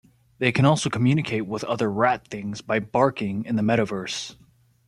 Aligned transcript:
They 0.39 0.51
can 0.51 0.65
also 0.65 0.89
communicate 0.89 1.45
with 1.45 1.63
other 1.65 1.87
Rat 1.91 2.27
Things 2.27 2.61
by 2.61 2.79
"barking" 2.79 3.45
in 3.45 3.55
the 3.55 3.61
Metaverse. 3.61 4.35